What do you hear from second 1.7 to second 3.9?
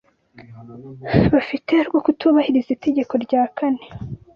rwo kutubahiriza itegeko rya kane